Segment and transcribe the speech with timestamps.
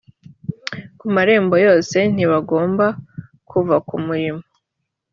[0.97, 2.87] ku marembo yose ntibagombaga
[3.49, 4.43] kuva ku murimo